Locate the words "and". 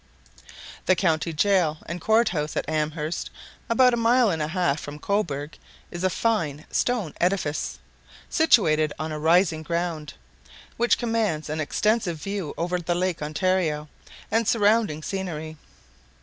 1.85-2.01, 4.31-4.41, 14.31-14.47